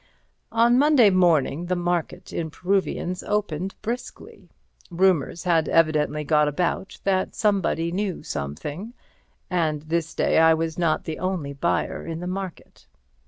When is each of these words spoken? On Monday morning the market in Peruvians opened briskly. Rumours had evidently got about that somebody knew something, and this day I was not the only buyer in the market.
On 0.51 0.79
Monday 0.79 1.11
morning 1.11 1.67
the 1.67 1.75
market 1.75 2.33
in 2.33 2.49
Peruvians 2.49 3.21
opened 3.21 3.75
briskly. 3.83 4.49
Rumours 4.89 5.43
had 5.43 5.69
evidently 5.69 6.23
got 6.23 6.47
about 6.47 6.97
that 7.03 7.35
somebody 7.35 7.91
knew 7.91 8.23
something, 8.23 8.95
and 9.47 9.83
this 9.83 10.15
day 10.15 10.39
I 10.39 10.55
was 10.55 10.79
not 10.79 11.03
the 11.03 11.19
only 11.19 11.53
buyer 11.53 12.03
in 12.03 12.19
the 12.19 12.25
market. 12.25 12.87